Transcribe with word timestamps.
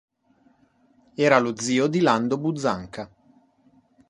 Era 1.13 1.37
lo 1.37 1.55
zio 1.61 1.85
di 1.85 1.99
Lando 1.99 2.39
Buzzanca. 2.39 3.07